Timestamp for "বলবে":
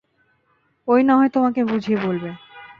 1.97-2.29